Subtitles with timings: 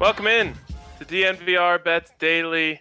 [0.00, 0.54] Welcome in
[1.00, 2.80] to DNVR Bets Daily.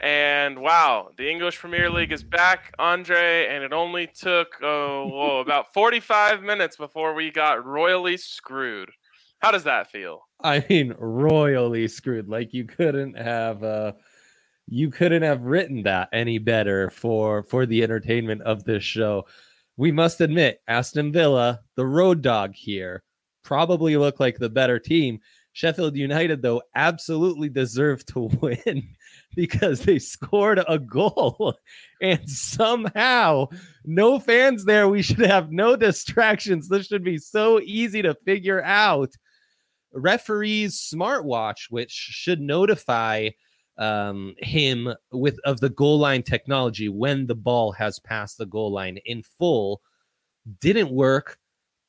[0.00, 5.38] And wow, the English Premier League is back, Andre, and it only took oh, whoa,
[5.46, 8.90] about 45 minutes before we got royally screwed.
[9.38, 10.22] How does that feel?
[10.42, 12.28] I mean, royally screwed.
[12.28, 13.92] Like you couldn't have uh
[14.66, 19.24] you couldn't have written that any better for for the entertainment of this show.
[19.76, 23.04] We must admit, Aston Villa, the road dog here,
[23.44, 25.20] probably look like the better team.
[25.56, 28.86] Sheffield United, though, absolutely deserved to win
[29.34, 31.54] because they scored a goal.
[32.02, 33.46] And somehow,
[33.86, 34.86] no fans there.
[34.86, 36.68] We should have no distractions.
[36.68, 39.14] This should be so easy to figure out.
[39.94, 43.30] Referee's smartwatch, which should notify
[43.78, 48.72] um, him with of the goal line technology when the ball has passed the goal
[48.72, 49.80] line in full,
[50.60, 51.38] didn't work.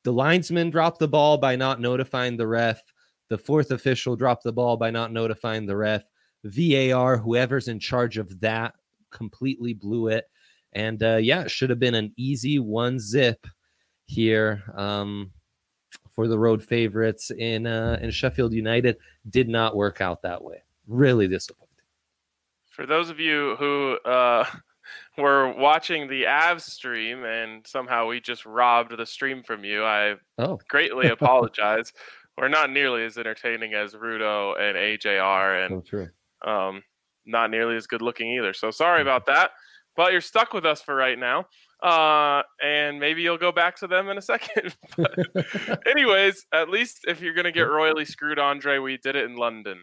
[0.04, 2.82] The linesman dropped the ball by not notifying the ref.
[3.28, 6.02] The fourth official dropped the ball by not notifying the ref.
[6.44, 8.74] VAR, whoever's in charge of that,
[9.10, 10.24] completely blew it.
[10.72, 13.46] And uh, yeah, it should have been an easy one zip
[14.06, 15.30] here um,
[16.10, 18.96] for the road favorites in uh, in Sheffield United.
[19.28, 20.62] Did not work out that way.
[20.86, 21.68] Really disappointing.
[22.70, 24.44] For those of you who uh,
[25.18, 30.14] were watching the Avs stream and somehow we just robbed the stream from you, I
[30.38, 31.92] Oh, greatly apologize.
[32.38, 36.82] We're not nearly as entertaining as Rudo and AJR, and so um,
[37.26, 38.52] not nearly as good looking either.
[38.54, 39.50] So sorry about that.
[39.96, 41.46] But you're stuck with us for right now.
[41.82, 44.76] Uh, and maybe you'll go back to them in a second.
[44.96, 45.16] but
[45.86, 49.82] anyways, at least if you're gonna get royally screwed, Andre, we did it in London.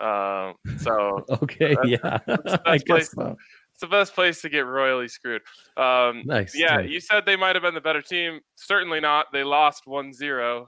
[0.00, 3.36] Uh, so Okay, That's- yeah, the I guess so.
[3.72, 5.42] it's the best place to get royally screwed.
[5.76, 6.56] Um, Nice.
[6.56, 6.90] yeah, nice.
[6.90, 8.40] you said they might have been the better team.
[8.56, 9.26] Certainly not.
[9.32, 10.66] They lost 1-0.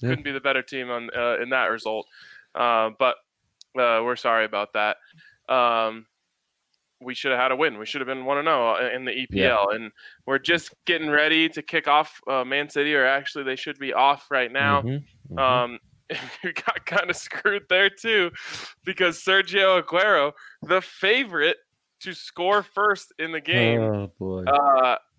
[0.00, 0.10] Yeah.
[0.10, 2.06] Couldn't be the better team on uh, in that result.
[2.54, 3.16] Uh, but
[3.78, 4.96] uh, we're sorry about that.
[5.48, 6.06] Um,
[7.00, 7.78] we should have had a win.
[7.78, 9.64] We should have been one to zero in the EPL, Yeah.
[9.72, 9.92] and
[10.26, 13.92] we're just getting ready to kick off uh, Man City, or actually they should be
[13.92, 14.80] off right now.
[14.82, 15.38] Mhm, mhm.
[15.38, 15.78] Um,
[16.44, 18.30] we got kind of screwed there too,
[18.84, 21.56] because Sergio Aguero, the favorite
[22.00, 23.80] to score first in the game,
[24.18, 24.44] Oh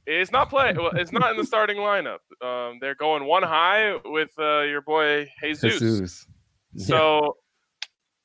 [0.07, 0.77] uh, not playing.
[0.77, 2.19] Well, it's not in the starting lineup.
[2.41, 5.79] Um, they're going one high with uh, your boy Jesus.
[5.79, 6.27] Jesus.
[6.73, 6.85] Yeah.
[6.85, 7.37] So,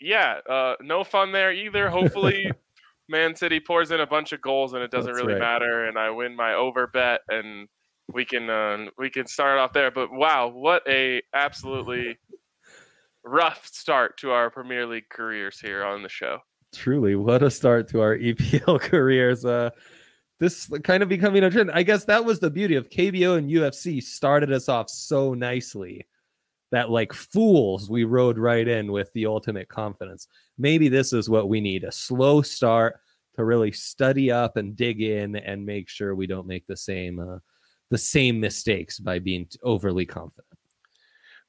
[0.01, 1.89] yeah, uh, no fun there either.
[1.89, 2.51] Hopefully,
[3.09, 5.41] Man City pours in a bunch of goals and it doesn't That's really right.
[5.41, 7.69] matter, and I win my over bet, and
[8.13, 9.91] we can uh, we can start off there.
[9.91, 12.19] But wow, what a absolutely
[13.25, 16.39] rough start to our Premier League careers here on the show.
[16.75, 19.45] truly what a start to our EPL careers.
[19.45, 19.71] Uh,
[20.43, 21.71] this kind of becoming a trend.
[21.73, 26.05] I guess that was the beauty of KBO and UFC started us off so nicely
[26.73, 30.27] that like fools we rode right in with the ultimate confidence.
[30.59, 32.99] Maybe this is what we need a slow start
[33.37, 37.21] to really study up and dig in and make sure we don't make the same
[37.21, 37.39] uh,
[37.93, 40.52] the same mistakes by being overly confident.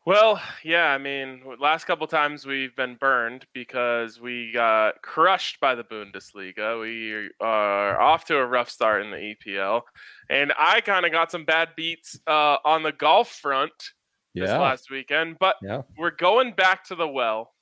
[0.05, 5.75] Well, yeah, I mean, last couple times we've been burned because we got crushed by
[5.75, 6.81] the Bundesliga.
[6.81, 9.81] We are off to a rough start in the EPL,
[10.29, 13.71] and I kind of got some bad beats uh, on the golf front
[14.35, 14.59] this Yeah.
[14.59, 15.37] last weekend.
[15.39, 15.83] But Yeah.
[15.97, 17.53] we're going back to the well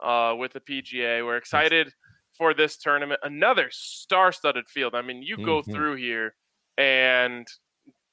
[0.00, 1.24] uh, with the PGA.
[1.24, 1.92] We're excited
[2.36, 3.20] for this tournament.
[3.22, 4.96] Another star-studded field.
[4.96, 5.72] I mean, you go Mhm.
[5.72, 6.34] through here
[6.76, 7.46] and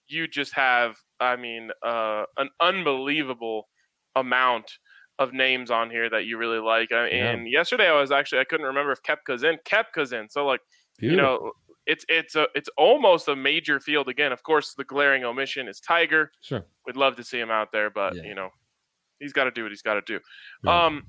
[0.07, 3.67] you just have, I mean, uh, an unbelievable
[4.15, 4.71] amount
[5.19, 6.91] of names on here that you really like.
[6.91, 7.29] Uh, Yeah.
[7.31, 9.57] And yesterday I was actually I couldn't remember if Koepka's in.
[9.65, 10.29] Koepka's in.
[10.29, 10.61] So like
[10.99, 11.51] you know,
[11.87, 14.31] it's it's a it's almost a major field again.
[14.31, 16.31] Of course, the glaring omission is Tiger.
[16.41, 16.65] sure.
[16.85, 18.23] We'd love to see him out there, but Yeah.
[18.23, 18.49] you know,
[19.19, 20.19] he's got to do what he's got to do.
[20.63, 20.85] Yeah.
[20.85, 21.05] Um,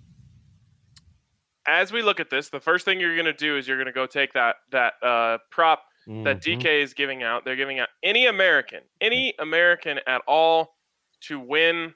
[1.66, 3.86] as we look at this, the first thing you're going to do is you're going
[3.86, 6.60] to go take that that uh, prop that Mhm.
[6.60, 7.44] DK is giving out.
[7.44, 10.74] They're giving out any American, any American at all
[11.22, 11.94] to win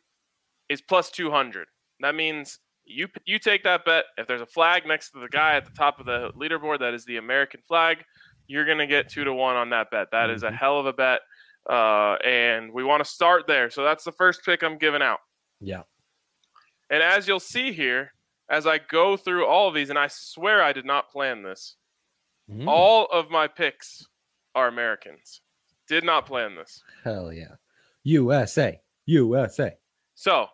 [0.68, 1.66] is plus 200.
[2.00, 2.58] That means
[2.88, 4.04] You you take that bet.
[4.16, 6.94] If there's a flag next to the guy at the top of the leaderboard that
[6.94, 8.04] is the American flag,
[8.46, 10.08] you're gonna get two to one on that bet.
[10.12, 10.54] That is a Mhm.
[10.56, 11.20] hell of a bet,
[11.68, 13.70] uh, and we want to start there.
[13.70, 15.18] So that's the first pick I'm giving out.
[15.60, 15.82] Yeah.
[16.88, 18.12] And as you'll see here,
[18.48, 21.76] as I go through all of these, and I swear I did not plan this,
[22.48, 24.06] Mm, all of my picks
[24.54, 25.40] are Americans.
[25.88, 26.80] Did not plan this.
[27.02, 27.56] hell yeah.
[28.04, 28.80] USA.
[29.06, 29.76] USA.
[30.14, 30.48] So,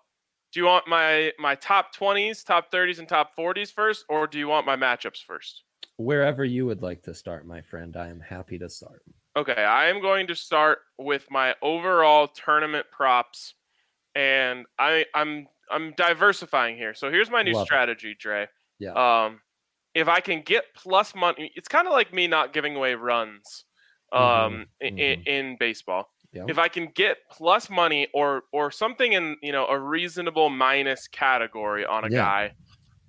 [0.52, 4.38] do you want my my top 20s, top 30s, and top 40s first, or do
[4.38, 5.64] you want my matchups first?
[5.96, 9.06] Wherever you would like to start, my friend, I am happy to start.
[9.34, 13.54] Okay, I am going to start with my overall tournament props,
[14.14, 16.94] and I I'm I'm diversifying here.
[16.94, 17.82] So here's my new Love it.
[17.84, 18.48] strategy, Dre.
[18.78, 18.96] Yeah.
[18.96, 19.42] Um,
[19.94, 23.66] if I can get plus money, it's kind of like me not giving away runs,
[24.12, 25.26] um, Mhm, i- i- mhm.
[25.26, 26.10] in baseball.
[26.32, 26.44] Yeah.
[26.48, 31.06] If I can get plus money or or something in you know a reasonable minus
[31.08, 32.18] category on a Yeah.
[32.18, 32.52] guy,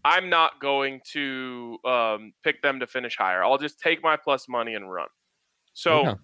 [0.03, 3.43] I'm not going to um, pick them to finish higher.
[3.43, 5.07] I'll just take my plus money and run.
[5.73, 6.19] So Okay.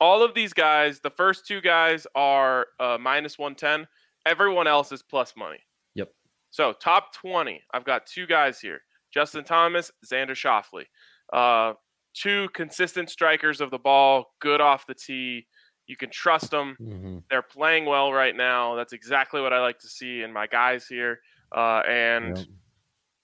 [0.00, 3.88] all of these guys, the first two guys are uh, minus 110.
[4.26, 5.58] Everyone else is plus money.
[5.94, 6.10] Yep.
[6.50, 8.80] So top 20, I've got two guys here
[9.12, 10.84] Justin Thomas, Xander Schauffele.
[11.32, 11.74] Uh,
[12.14, 15.46] two consistent strikers of the ball, good off the tee.
[15.86, 16.76] You can trust them.
[16.80, 17.22] Mhm.
[17.30, 18.74] They're playing well right now.
[18.74, 21.20] That's exactly what I like to see in my guys here.
[21.54, 22.46] Uh, and Yep.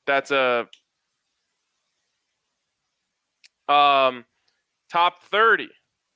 [0.06, 0.68] that's a
[3.68, 4.24] um,
[4.90, 5.68] top 30.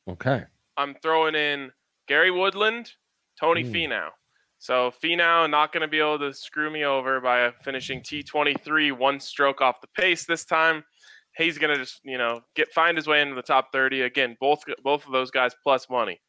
[0.08, 0.44] Okay.
[0.76, 1.72] I'm throwing in
[2.08, 2.92] Gary Woodland,
[3.38, 3.72] Tony Mm.
[3.72, 4.10] Finau.
[4.58, 9.20] So Finau not going to be able to screw me over by finishing T23 one
[9.20, 10.84] stroke off the pace this time.
[11.36, 14.36] He's going to just, you know, get find his way into the top 30 again.
[14.40, 16.20] Both both of those guys plus money.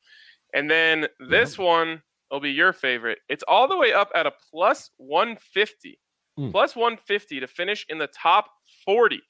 [0.53, 3.19] And then this one will be your favorite.
[3.29, 5.99] It's all the way up at a plus 150.
[6.39, 6.51] Mm.
[6.51, 8.47] Plus 150 to finish in the top
[8.85, 9.21] 40.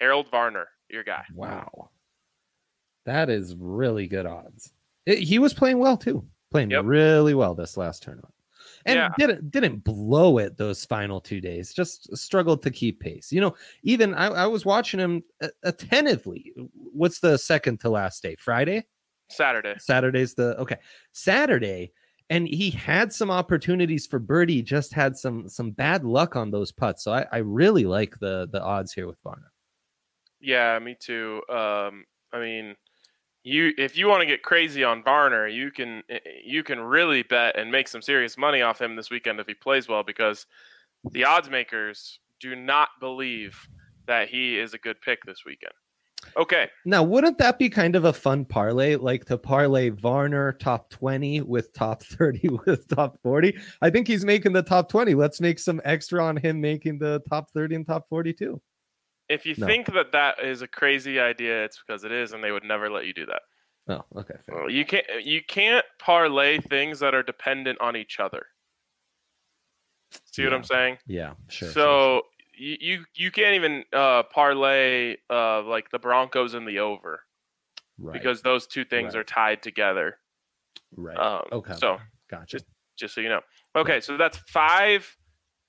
[0.00, 1.24] Harold Varner, your guy.
[1.34, 1.90] Wow.
[3.06, 4.72] That is really good odds.
[5.06, 6.26] It- he was playing well too.
[6.50, 6.84] Playing Yep.
[6.86, 8.34] really well this last tournament.
[8.86, 9.08] And Yeah.
[9.18, 11.72] didn't didn't blow it those final two days.
[11.72, 13.32] Just struggled to keep pace.
[13.32, 15.22] You know, even I, I was watching him
[15.62, 16.52] attentively.
[16.74, 18.36] What's the second to last day?
[18.38, 18.86] Friday?
[19.30, 19.74] Saturday.
[19.78, 20.76] Saturday's the okay.
[21.12, 21.92] Saturday,
[22.30, 24.62] and he had some opportunities for birdie.
[24.62, 27.04] Just had some some bad luck on those putts.
[27.04, 29.52] So I, I really like the the odds here with Varner.
[30.40, 31.42] Yeah, me too.
[31.48, 32.74] Um, I mean,
[33.48, 37.22] you if you want to get crazy on Varner, you can eh, you can really
[37.22, 40.46] bet and make some serious money off him this weekend if he plays well because
[41.12, 43.68] the odds makers do not believe
[44.06, 45.72] that he is a good pick this weekend.
[46.36, 50.90] Okay, Now, wouldn't that be kind of a fun parlay, like to parlay Varner top
[50.90, 53.56] 20 with top 30 with top 40?
[53.80, 55.14] I think he's making the top 20.
[55.14, 58.60] Let's make some extra on him making the top 30 and top 42.
[59.28, 59.66] If you No.
[59.66, 62.90] think that that is a crazy idea, it's because it is, and they would never
[62.90, 63.42] let you do that.
[63.88, 64.34] Oh, okay.
[64.48, 68.46] Well, You can't you can't parlay things that are dependent on each other.
[70.24, 70.98] See what I'm saying?
[71.06, 71.68] Yeah, sure.
[71.68, 72.22] sure, so
[72.56, 77.22] You, you you can't even uh, parlay uh, like the Broncos and the over
[77.98, 79.20] right, because those two things Right.
[79.20, 80.18] are tied together.
[80.96, 81.16] right.
[81.16, 81.74] Um, okay.
[81.74, 81.98] So
[82.30, 82.60] gotcha.
[82.96, 83.40] just so you know.
[83.76, 85.16] Okay, so that's five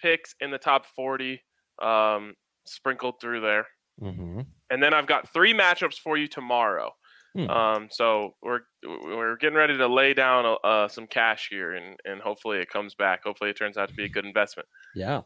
[0.01, 1.41] picks in the top 40
[1.81, 2.35] um,
[2.69, 3.65] sprinkled through there.
[3.99, 6.91] hmm And then I've got three matchups for you tomorrow.
[7.37, 7.49] Hmm.
[7.49, 12.21] Um, so we're we're getting ready to lay down uh, some cash here, and and
[12.21, 13.23] hopefully it comes back.
[13.23, 14.67] Hopefully it turns out to be a good investment.
[14.95, 15.21] Yeah.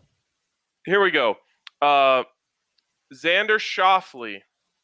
[0.86, 1.36] Here we go.
[1.82, 2.24] Uh,
[3.14, 4.40] Xander Schauffele.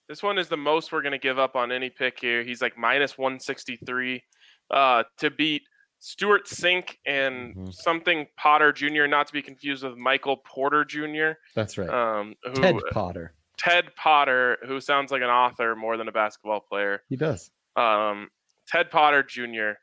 [0.07, 2.41] This one is the most we're going to give up on any pick here.
[2.41, 4.23] He's like minus 163
[4.71, 5.61] uh, to beat
[5.99, 7.73] Stewart Cink and Mhm.
[7.73, 11.89] something Potter Jr., not to be confused with Michael Porter Jr., That's right.
[11.89, 13.33] um, who, Ted Potter.
[13.57, 17.03] Ted Potter, who sounds like an author more than a basketball player.
[17.09, 17.51] He does.
[17.75, 18.29] Um,
[18.67, 19.73] Ted Potter Jr.,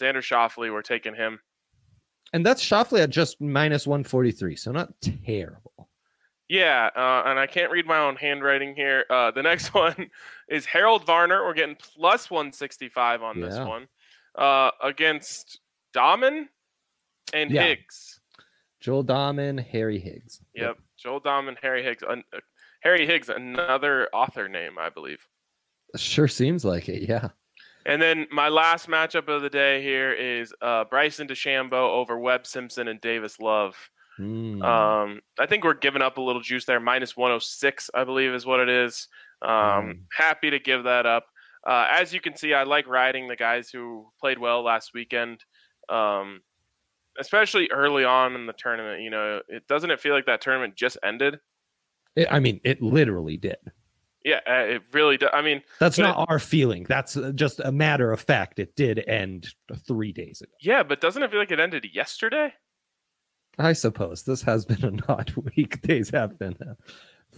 [0.00, 1.38] Xander Schauffele, we're taking him.
[2.32, 4.56] And that's Schauffele at just minus 143.
[4.56, 4.88] So not
[5.24, 5.88] terrible.
[6.48, 9.04] Yeah, uh, and I can't read my own handwriting here.
[9.10, 10.10] Uh, the next one
[10.48, 11.44] is Harold Varner.
[11.44, 13.88] We're getting plus 165 on this one
[14.36, 15.60] uh, against
[15.96, 16.46] Dahmen
[17.32, 17.62] and Yeah.
[17.64, 18.20] Higgs.
[18.80, 20.40] Joel Dahmen, Harry Higgs.
[20.54, 22.02] Yep, Joel Dahmen, Harry Higgs.
[22.02, 22.16] Uh,
[22.82, 25.26] Harry Higgs, another author name, I believe.
[25.96, 27.08] Sure seems like it.
[27.08, 27.28] Yeah.
[27.86, 32.46] And then my last matchup of the day here is uh, Bryson DeChambeau over Webb
[32.46, 33.76] Simpson and Davis Love.
[34.16, 34.62] Hmm.
[34.62, 36.80] Um, I think we're giving up a little juice there.
[36.80, 39.08] Minus 106, I believe, is what it is.
[39.42, 39.98] Um, Mm.
[40.12, 41.26] Happy to give that up.
[41.66, 45.44] Uh, as you can see, I like riding the guys who played well last weekend.
[45.88, 46.42] Um,
[47.18, 49.02] especially early on in the tournament.
[49.02, 51.38] You know, it doesn't it feel like that tournament just ended?
[52.14, 53.56] It, I mean, it literally did.
[54.24, 55.30] Yeah, uh, it really does.
[55.32, 56.84] I mean, That's not our feeling.
[56.88, 58.58] That's uh, just a matter of fact.
[58.58, 59.54] It did end
[59.86, 60.50] three days ago.
[60.60, 62.52] yeah, but doesn't it feel like it ended yesterday?
[63.58, 65.80] I suppose this has been an odd week.
[65.82, 66.74] Days have been uh,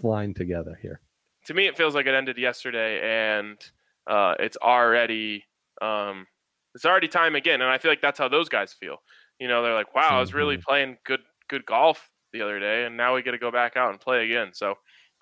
[0.01, 1.01] flying together here.
[1.47, 3.59] To me, it feels like it ended yesterday, and
[4.07, 5.45] uh, it's already
[5.83, 6.27] um,
[6.75, 7.61] it's already time again.
[7.61, 8.97] And I feel like that's how those guys feel.
[9.39, 10.63] You know, they're like, "Wow, I was really Mhm.
[10.63, 13.91] playing good good golf the other day, and now we get to go back out
[13.91, 14.75] and play again." So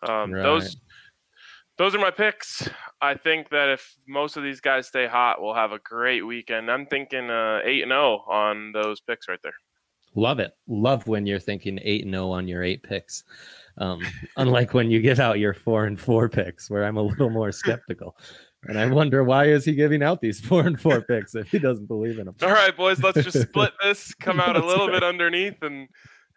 [0.09, 0.77] um, those
[1.79, 2.69] those are my picks.
[3.03, 6.71] I think that if most of these guys stay hot, we'll have a great weekend.
[6.71, 9.55] I'm thinking uh, eight and zero on those picks right there.
[10.15, 10.53] Love it.
[10.67, 13.25] Love when you're thinking eight and zero on your eight picks.
[13.77, 14.01] Um,
[14.39, 17.53] unlike when you give out your four and four picks, where I'm a little more
[17.53, 18.17] skeptical,
[18.69, 21.59] and I wonder why is he giving out these four and four picks if he
[21.59, 22.35] doesn't believe in them.
[22.43, 24.95] All right, boys, let's just split this, come out a little right.
[24.95, 25.89] bit underneath, and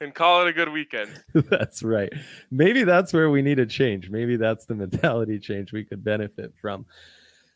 [0.02, 1.12] and call it a good weekend.
[1.34, 2.12] that's right.
[2.52, 4.10] Maybe that's where we need a change.
[4.10, 6.86] Maybe that's the mentality change we could benefit from.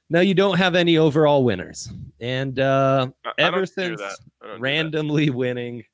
[0.10, 4.02] Now you don't have any overall winners, and uh, I- ever since.
[4.02, 4.60] I that.
[4.60, 5.86] randomly winning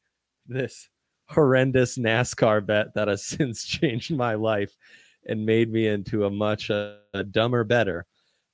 [0.47, 0.89] this
[1.29, 4.75] horrendous NASCAR bet that has since changed my life
[5.27, 8.05] and made me into a much uh, a dumber better.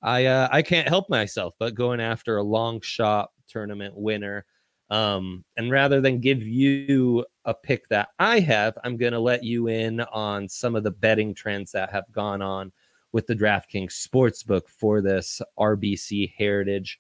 [0.06, 4.46] I uh, I can't help myself but going after a long shot tournament winner.
[4.92, 9.44] Um, and rather than give you a pick that I have, I'm going to let
[9.44, 12.72] you in on some of the betting trends that have gone on
[13.12, 17.00] with the DraftKings Sportsbook for this RBC Heritage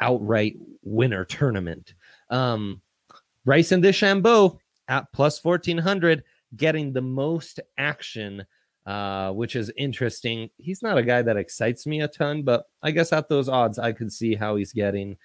[0.00, 1.94] outright winner tournament.
[2.28, 2.82] Um,
[3.46, 6.22] Bryson DeChambeau at plus 1400,
[6.54, 8.44] getting the most action,
[8.86, 10.50] uh, which is interesting.
[10.56, 13.78] He's not a guy that excites me a ton, but I guess at those odds,
[13.78, 15.16] I could see how he's getting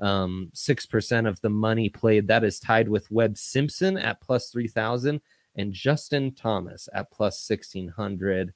[0.00, 2.28] um, 6% of the money played.
[2.28, 5.20] That is tied with Webb Simpson at plus 3000
[5.56, 8.54] and Justin Thomas at plus 1600.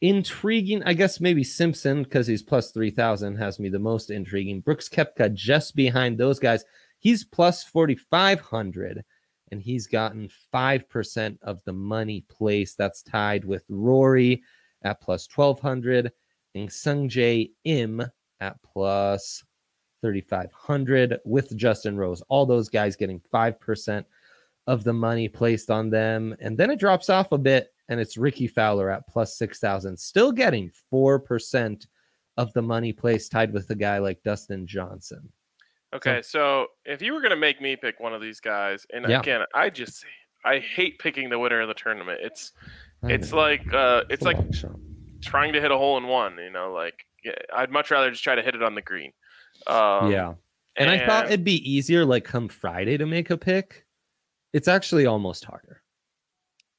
[0.00, 4.60] Intriguing, I guess maybe Simpson because he's plus 3000 has me the most intriguing.
[4.60, 6.64] Brooks Koepka just behind those guys.
[6.98, 9.04] He's plus 4500
[9.54, 12.76] and he's gotten 5% of the money placed.
[12.76, 14.42] That's tied with Rory
[14.82, 16.10] at plus 1200
[16.56, 18.02] and Sungjae Im
[18.40, 19.44] at plus
[20.02, 22.20] 3500 with Justin Rose.
[22.28, 24.04] All those guys getting 5%
[24.66, 26.34] of the money placed on them.
[26.40, 30.32] And then it drops off a bit and it's Rickie Fowler at plus 6000 still
[30.32, 31.86] getting 4%
[32.38, 35.30] of the money placed tied with a guy like Dustin Johnson.
[35.94, 39.20] Okay, so if you were gonna make me pick one of these guys, and Yeah.
[39.20, 40.04] again, I just
[40.44, 42.20] I hate picking the winner of the tournament.
[42.22, 42.52] It's
[43.04, 44.36] it's like uh, it's like
[45.22, 46.36] trying to hit a hole in one.
[46.38, 49.12] You know, like yeah, I'd much rather just try to hit it on the green.
[49.66, 50.34] Um, yeah.
[50.76, 53.84] And, I thought it'd be easier like come Friday to make a pick.
[54.52, 55.82] It's actually almost harder.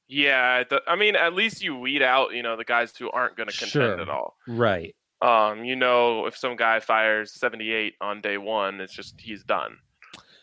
[0.08, 0.64] yeah.
[0.68, 3.52] The, I mean, at least you weed out you know the guys who aren't gonna
[3.52, 4.00] contend Sure.
[4.00, 4.36] at all.
[4.48, 4.95] Right.
[5.22, 9.76] Um, you know, if some guy fires 78 on day one, it's just he's done.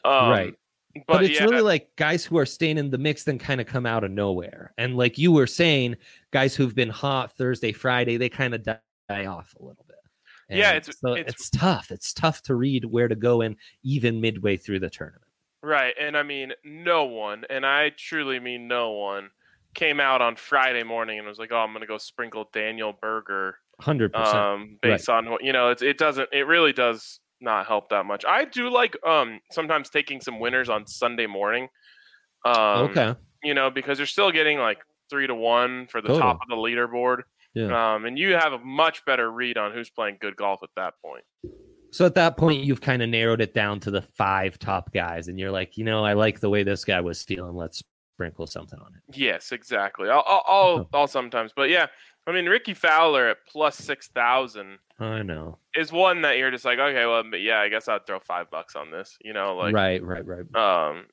[0.03, 0.53] Um, right.
[0.95, 3.59] But, But, it's yeah, really like guys who are staying in the mix then kind
[3.59, 4.73] of come out of nowhere.
[4.77, 5.95] And like you were saying,
[6.31, 8.79] guys who've been hot Thursday, Friday, they kind of die,
[9.25, 9.97] off a little bit.
[10.49, 11.91] Yeah, it's- so it's- it's tough.
[11.91, 15.23] It's tough to read where to go in even midway through the tournament.
[15.61, 15.95] Right.
[15.99, 19.29] And I mean, no one, and I truly mean no one,
[19.73, 22.93] came out on Friday morning and was like, oh, I'm going to go sprinkle Daniel
[22.93, 24.37] Berger Hundred percent.
[24.37, 28.05] um, based on what, you know, it's, it doesn't, it really does not help that
[28.05, 28.23] much.
[28.25, 31.67] I do like um, sometimes taking some winners on Sunday morning.
[32.45, 33.15] Um, okay.
[33.43, 34.77] You know, because you're still getting like
[35.09, 37.23] three to one for the top of the leaderboard.
[37.53, 37.95] Yeah.
[37.95, 40.93] Um, and you have a much better read on who's playing good golf at that
[41.03, 41.23] point.
[41.91, 45.27] So at that point, you've kind of narrowed it down to the five top guys,
[45.27, 47.53] and you're like, you know, I like the way this guy was feeling.
[47.55, 47.83] Let's
[48.15, 49.15] sprinkle something on it.
[49.15, 50.09] Yes, exactly.
[50.09, 51.85] I'll, I'll, I'll, I'll sometimes, but yeah,
[52.25, 55.57] I mean, Rickie Fowler at plus six thousand I know.
[55.75, 58.49] is one that you're just like, okay, well, but yeah, I guess I'll throw five
[58.49, 59.17] bucks on this.
[59.23, 60.55] You know, like, right, right, right.
[60.55, 61.05] um,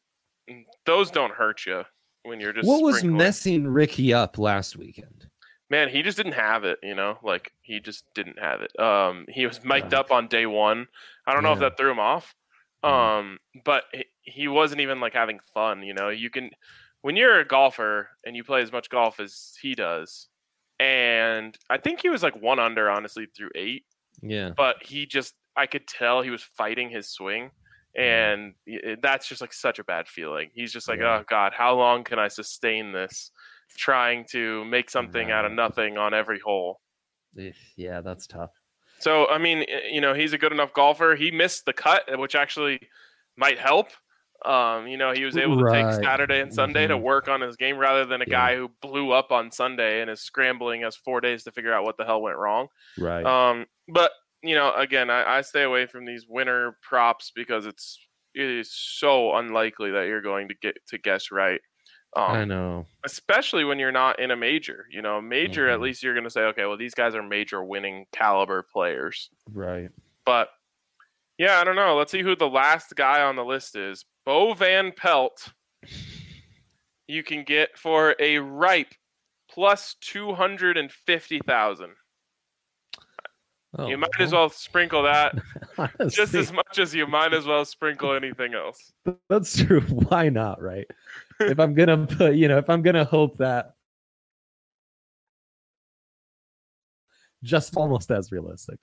[0.87, 1.83] those don't hurt you
[2.23, 2.67] when you're just.
[2.67, 5.27] What was messing Ricky up last weekend?
[5.69, 6.79] Man, he just didn't have it.
[6.83, 8.79] You know, like he just didn't have it.
[8.79, 10.87] Um, he was mic'd up on day one.
[11.27, 12.35] I don't know if that threw him off.
[12.85, 13.19] Yeah.
[13.19, 13.85] Um, but
[14.23, 15.83] he wasn't even like having fun.
[15.83, 16.51] You know, you can
[17.03, 20.29] when you're a golfer and you play as much golf as he does,
[20.81, 23.85] and I think he was like one under honestly through eight,
[24.23, 24.51] Yeah.
[24.57, 27.51] but he just I could tell he was fighting his swing.
[27.97, 30.51] And y- that's just like such a bad feeling.
[30.55, 31.19] He's just like, Yeah.
[31.19, 33.33] oh God, how long can I sustain this?
[33.77, 36.81] Trying to make something out of nothing on every hole.
[37.77, 38.51] Yeah, that's tough.
[39.01, 41.15] So I mean, you know, he's a good enough golfer.
[41.17, 42.81] He missed the cut, which actually
[43.37, 43.89] might help.
[44.45, 45.71] Um, you know, he was able to Right.
[45.71, 47.03] take Saturday and Sunday to Mhm.
[47.03, 48.51] work on his game rather than a Yeah.
[48.51, 51.85] guy who blew up on Sunday and is scrambling us four days to figure out
[51.85, 52.69] what the hell went wrong.
[52.97, 53.31] Right.
[53.31, 57.99] Um, but you know, again, I, I stay away from these winner props because it's
[58.35, 61.61] it is so unlikely that you're going to get to guess right.
[62.27, 62.87] I Um, know.
[63.05, 64.87] especially when you're not in a major.
[64.91, 65.83] You know, major at Mhm.
[65.83, 69.31] least you're going to say, okay, well these guys are major winning caliber players.
[69.47, 69.91] Right.
[70.25, 70.51] But
[71.39, 71.97] yeah, I don't know.
[71.97, 74.05] Let's see who the last guy on the list is.
[74.25, 75.53] Bo Van Pelt.
[77.07, 78.95] You can get for a ripe
[79.51, 81.91] plus two hundred and fifty thousand.
[83.79, 85.39] Oh, you might as well sprinkle that
[86.09, 88.93] just as much as you might as well sprinkle anything else.
[89.29, 89.81] That's true.
[90.09, 90.87] Why not, right?
[91.41, 93.75] if I'm gonna put, you know, if I'm gonna hope that
[97.43, 98.79] just almost as realistic.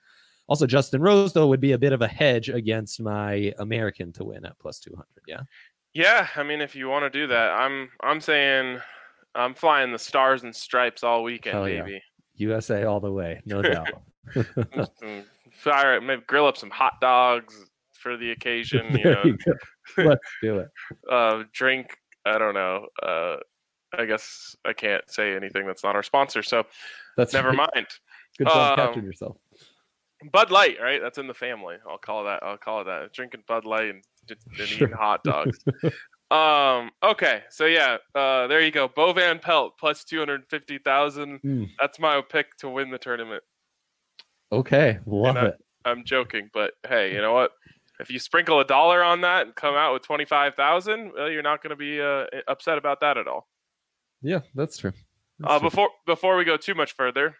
[0.48, 4.24] Also, Justin Rose though would be a bit of a hedge against my American to
[4.24, 5.22] win at plus two hundred.
[5.26, 5.40] Yeah.
[5.94, 8.78] Yeah, I mean, if you want to do that, I'm I'm saying
[9.34, 11.82] I'm flying the stars and stripes all weekend, Hell yeah.
[11.82, 12.02] baby.
[12.36, 13.88] USA all the way, no doubt.
[15.52, 17.54] Fire it, maybe grill up some hot dogs
[17.92, 18.86] for the occasion.
[18.98, 19.38] You know, you.
[19.96, 20.68] Let's do it.
[21.10, 21.96] uh, drink.
[22.24, 22.86] I don't know.
[23.02, 23.36] Uh,
[23.96, 26.64] I guess I can't say anything that's not our sponsor, so
[27.16, 27.70] That's never right.
[27.74, 27.86] mind.
[28.36, 29.36] Good job Um, capturing yourself.
[30.32, 31.00] Bud Light, right?
[31.02, 31.76] That's in the family.
[31.88, 32.42] I'll call that.
[32.42, 33.12] I'll call it that.
[33.12, 34.88] Drinking Bud Light and, and Sure.
[34.88, 35.58] eating hot dogs.
[36.30, 36.90] um.
[37.02, 37.42] Okay.
[37.50, 37.98] So yeah.
[38.14, 38.46] Uh.
[38.48, 38.88] There you go.
[38.88, 41.38] Bo Van Pelt plus two hundred fifty thousand.
[41.38, 41.64] Hmm.
[41.80, 43.42] That's my pick to win the tournament.
[44.52, 45.54] Okay, love I- it.
[45.84, 47.52] I'm joking, but hey, you know what?
[48.00, 51.30] If you sprinkle a dollar on that and come out with twenty five thousand, well,
[51.30, 53.48] you're not going to be uh, upset about that at all.
[54.20, 54.92] Yeah, that's true.
[55.38, 55.70] That's Uh, true.
[55.70, 57.36] before before we go too much further,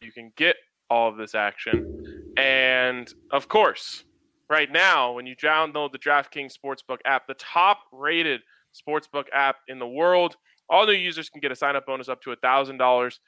[0.00, 0.56] you can get
[0.90, 4.04] all of this action, and of course,
[4.48, 8.40] right now when you download the DraftKings Sportsbook app, the top-rated
[8.74, 10.36] sportsbook app in the world,
[10.68, 13.20] all new users can get a sign-up bonus up to a thousand dollars.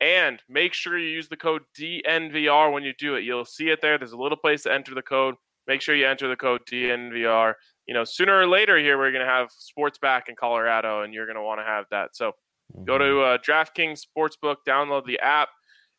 [0.00, 3.24] And make sure you use the code DNVR when you do it.
[3.24, 3.98] You'll see it there.
[3.98, 5.34] There's a little place to enter the code.
[5.66, 7.54] Make sure you enter the code DNVR
[7.88, 11.14] you know, sooner or later here, we're going to have sports back in Colorado, and
[11.14, 12.14] you're going to want to have that.
[12.14, 12.32] So
[12.84, 15.48] go to uh, DraftKings Sportsbook, download the app,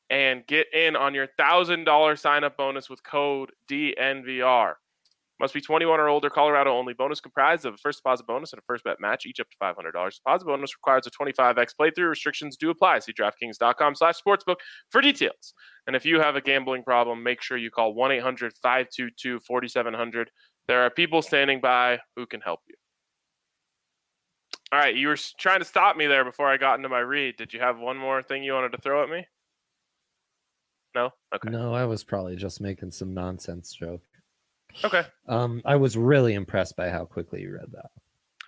[0.10, 4.74] and get in on your $1,000 sign up bonus with code DNVR.
[5.40, 6.94] Must be 21 or older, Colorado only.
[6.94, 9.58] Bonus comprised of a first deposit bonus and a first bet match, each up to
[9.64, 9.94] $500.
[9.94, 12.10] Deposit bonus requires a 25x playthrough.
[12.10, 13.00] Restrictions do apply.
[13.00, 14.58] See DraftKings.com slash sportsbook
[14.90, 15.54] for details.
[15.88, 20.30] And if you have a gambling problem, make sure you call 1 800 522 4700.
[20.68, 22.76] There are people standing by who can help you.
[24.72, 27.38] All right, you were trying to stop me there before I got into my read.
[27.38, 29.26] Did you have one more thing you wanted to throw at me?
[30.96, 31.12] No?
[31.36, 31.50] Okay.
[31.50, 34.02] No, I was probably just making some nonsense joke.
[34.84, 35.04] Okay.
[35.28, 37.90] Um, I was really impressed by how quickly you read that.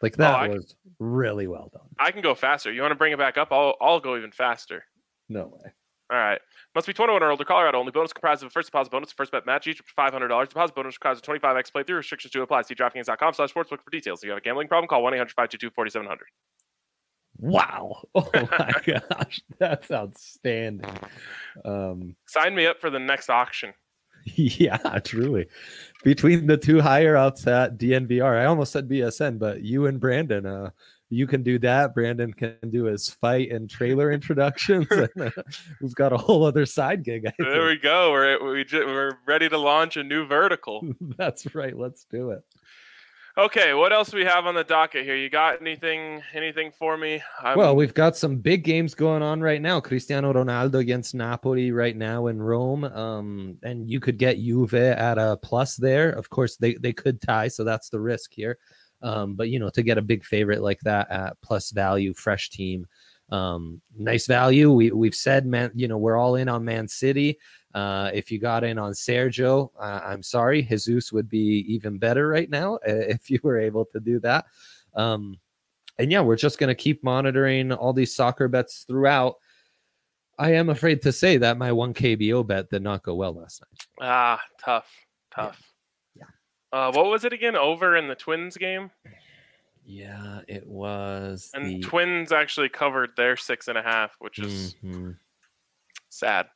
[0.02, 1.88] Like that Oh, was really well done.
[2.00, 2.72] I can go faster.
[2.72, 3.50] You want to bring it back up?
[3.52, 4.84] I'll, I'll go even faster.
[5.30, 5.72] No way.
[6.12, 6.42] All right.
[6.76, 7.46] Must be 21 or older.
[7.46, 7.92] Colorado only.
[7.92, 10.50] Bonus comprised of a first deposit bonus, first bet match, each up to $500.
[10.50, 11.98] Deposit bonus requires a 25x playthrough.
[11.98, 12.64] Restrictions do apply.
[12.64, 14.20] See DraftKings.com slash sportsbook for details.
[14.22, 16.26] If you have a gambling problem, call 1 800 522 4700.
[17.42, 18.04] Wow.
[18.16, 19.42] Oh my gosh.
[19.60, 20.98] That's outstanding.
[21.66, 23.74] Um Sign me up for the next auction.
[24.36, 25.48] yeah, truly.
[26.04, 30.46] Between the two higher ups at DNVR, I almost said BSN, but you and Brandon,
[30.46, 30.70] uh,
[31.10, 31.96] you can do that.
[31.96, 34.86] Brandon can do his fight and trailer introductions.
[34.92, 35.32] and, uh,
[35.82, 37.26] we've got a whole other side gig.
[37.26, 38.12] I There we go.
[38.12, 40.88] We're, we ju- we're ready to launch a new vertical.
[41.18, 41.76] That's right.
[41.76, 42.44] Let's do it.
[43.38, 45.16] Okay, what else we have on the docket here?
[45.16, 47.24] You got anything anything for me?
[47.42, 49.80] I'm, well, we've got some big games going on right now.
[49.80, 52.84] Cristiano Ronaldo against Napoli right now in Rome.
[52.84, 56.10] Um, and you could get Juve at a plus there.
[56.10, 58.58] Of course, they, they could tie, so that's the risk here.
[59.02, 62.50] Um, but you know, to get a big favorite like that at plus value, fresh
[62.50, 62.86] team,
[63.30, 64.74] um, nice value.
[64.74, 67.40] We we've said man, you know, we're all in on Man City.
[67.74, 72.28] Uh, if you got in on Sergio, uh, I'm sorry, Jesus would be even better
[72.28, 74.46] right now if you were able to do that.
[74.96, 75.40] Um,
[75.98, 79.36] and yeah, we're just going to keep monitoring all these soccer bets throughout.
[80.40, 83.62] I am afraid to say that my one KBO bet did not go well last
[83.62, 84.08] night.
[84.10, 84.90] ah tough,
[85.34, 85.62] tough.
[86.16, 86.24] Yeah.
[86.74, 87.56] Uh, what was it again?
[87.56, 88.90] Over in the Twins game,
[89.86, 94.76] Yeah, it was and the Twins actually covered their six and a half, which is
[94.84, 95.18] Mhm.
[96.10, 96.48] sad.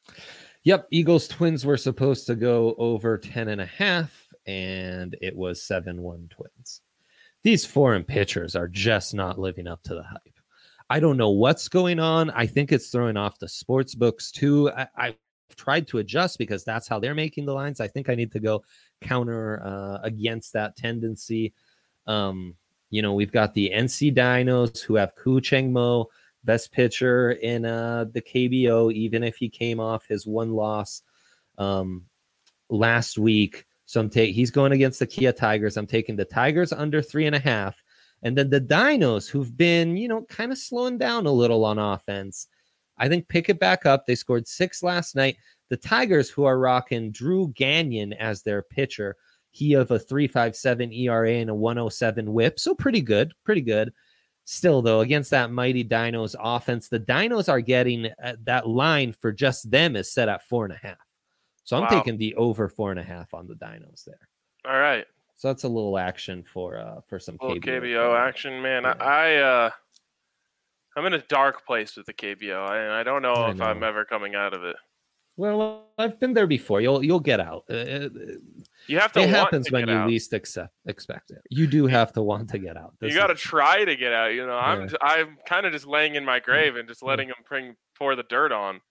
[0.65, 5.61] Yep, Eagles Twins were supposed to go over 10 and a half, and it was
[5.61, 6.81] 7 1 Twins.
[7.43, 10.39] These foreign pitchers are just not living up to the hype.
[10.89, 12.31] I don't know what's going on.
[12.31, 14.71] I think it's throwing off the sports books too.
[14.71, 15.15] I, I've
[15.55, 17.79] tried to adjust because that's how they're making the lines.
[17.79, 18.63] I think I need to go
[19.01, 21.53] counter uh, against that tendency.
[22.07, 22.55] Um,
[22.89, 26.07] you know, we've got the NC Dinos who have Koo Chang-mo,
[26.45, 31.01] best pitcher in uh, the KBO, even if he came off his one loss
[31.57, 32.03] um,
[32.69, 33.65] last week.
[33.85, 35.77] So I'm taking he's going against the Kia Tigers.
[35.77, 37.75] I'm taking the Tigers under three and a half.
[38.23, 41.77] And then the Dinos, who've been, you know, kind of slowing down a little on
[41.77, 42.47] offense,
[42.97, 44.05] I think pick it back up.
[44.05, 45.37] They scored six last night.
[45.69, 49.15] The Tigers, who are rocking Drew Gagnon as their pitcher,
[49.51, 52.59] he of a 357 ERA and a 107 whip.
[52.59, 53.93] So pretty good, pretty good.
[54.45, 59.31] Still, though, against that mighty Dinos offense, the Dinos are getting uh, that line for
[59.31, 60.97] just them is set at four and a half.
[61.63, 61.89] So I'm Wow.
[61.89, 64.29] taking the over four and a half on the Dinos there.
[64.65, 65.05] All right.
[65.35, 67.59] So that's a little action for uh for some KBO.
[67.61, 68.83] KBO action, man.
[68.83, 68.93] Yeah.
[68.99, 69.69] I, I uh,
[70.95, 73.83] I'm in a dark place with the KBO, and I don't know I if I'm
[73.83, 74.77] ever coming out of it.
[75.37, 76.79] Well, I've been there before.
[76.81, 77.65] You'll you'll get out.
[77.69, 78.09] Uh, uh,
[78.87, 79.19] You have to.
[79.19, 80.07] it want happens to when you out.
[80.07, 81.39] least accept expect it.
[81.49, 82.93] You do have to want to get out.
[83.01, 84.33] You got to try to get out.
[84.33, 84.95] You know, I'm Yeah.
[85.01, 87.09] I'm kind of just laying in my grave and just mm-hmm.
[87.09, 88.81] letting them bring pour the dirt on.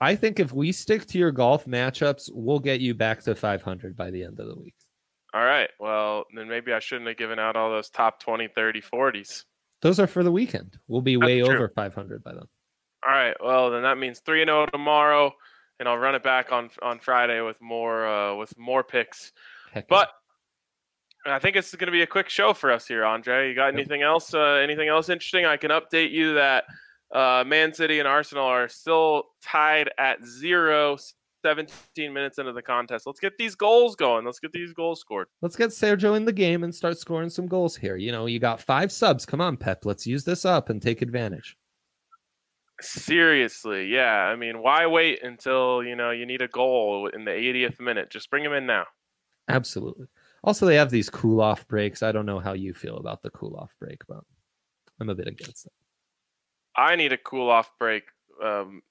[0.00, 3.96] I think if we stick to your golf matchups, we'll get you back to 500
[3.96, 4.74] by the end of the week.
[5.34, 5.68] All right.
[5.80, 9.44] Well, then maybe I shouldn't have given out all those top 20, 30, 40s.
[9.82, 10.78] Those are for the weekend.
[10.86, 11.54] We'll be That's way true.
[11.54, 12.42] over 500 by then.
[13.06, 13.36] All right.
[13.40, 15.32] Well, then that means 3 and 0 tomorrow
[15.80, 19.32] and I'll run it back on on Friday with more uh with more picks.
[19.72, 19.86] Heck yeah.
[19.88, 20.10] But
[21.26, 23.48] I think it's going to be a quick show for us here, Andre.
[23.48, 23.74] You got Yep.
[23.74, 24.32] anything else?
[24.32, 25.44] Uh, anything else interesting?
[25.44, 26.64] I can update you that
[27.14, 30.96] uh, Man City and Arsenal are still tied at zero,
[31.44, 33.06] 17 minutes into the contest.
[33.06, 34.24] Let's get these goals going.
[34.24, 35.26] Let's get these goals scored.
[35.42, 37.96] let's get Sergio in the game and start scoring some goals here.
[37.96, 39.26] You know, you got five subs.
[39.26, 39.84] Come on, Pep.
[39.84, 41.56] Let's use this up and take advantage.
[42.80, 44.12] Seriously, yeah.
[44.12, 48.10] I mean, why wait until you know you need a goal in the 80th minute?
[48.10, 48.84] Just bring him in now.
[49.48, 50.06] Absolutely.
[50.44, 52.02] Also, they have these cool off breaks.
[52.02, 54.20] I don't know how you feel about the cool off break, but
[55.00, 55.72] I'm a bit against it.
[56.76, 58.04] I need a cool off break
[58.42, 58.82] um,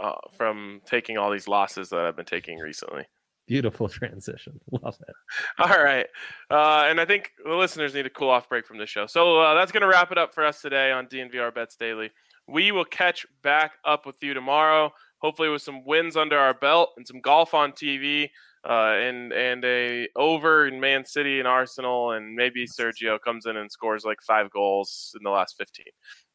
[0.00, 3.04] uh, from taking all these losses that I've been taking recently.
[3.46, 4.60] Beautiful transition.
[4.70, 5.14] Love it.
[5.58, 6.06] All right.
[6.50, 9.06] Uh, and I think the listeners need a cool off break from the show.
[9.06, 12.10] So uh, that's going to wrap it up for us today on DNVR Bets Daily.
[12.48, 16.90] We will catch back up with you tomorrow, hopefully with some wins under our belt
[16.96, 18.30] and some golf on TV
[18.68, 22.12] uh, and, and a over in Man City and Arsenal.
[22.12, 25.84] And maybe Sergio comes in and scores like five goals in the last 15.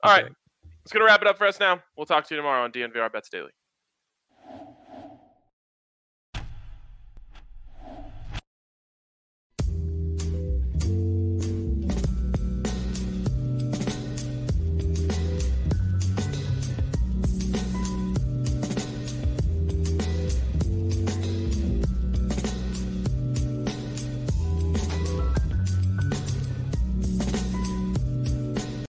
[0.04, 0.32] All right.
[0.84, 1.82] It's going to wrap it up for us now.
[1.98, 3.52] We'll talk to you tomorrow on DNVR Bets Daily.